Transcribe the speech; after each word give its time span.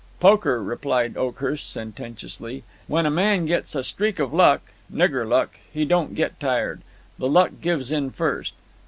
"Poker!" 0.19 0.63
replied 0.63 1.15
Oakhurst, 1.15 1.69
sententiously; 1.71 2.63
"when 2.87 3.05
a 3.05 3.11
man 3.11 3.45
gets 3.45 3.75
a 3.75 3.83
streak 3.83 4.17
of 4.17 4.33
luck, 4.33 4.61
nigger 4.91 5.27
luck 5.29 5.59
he 5.71 5.85
don't 5.85 6.15
get 6.15 6.39
tired. 6.39 6.81
The 7.19 7.29
luck 7.29 7.51
gives 7.61 7.91
in 7.91 8.09
first. 8.09 8.55